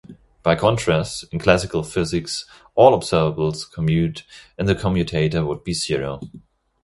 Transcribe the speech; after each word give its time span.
By 0.41 0.55
contrast, 0.55 1.25
in 1.31 1.37
classical 1.37 1.83
physics, 1.83 2.45
all 2.73 2.99
observables 2.99 3.71
commute 3.71 4.23
and 4.57 4.67
the 4.67 4.73
commutator 4.73 5.45
would 5.45 5.63
be 5.63 5.73
zero. 5.73 6.19